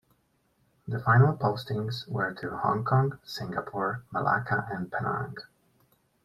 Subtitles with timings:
[0.87, 5.37] The final postings were to Hong Kong, Singapore, Malacca and Penang.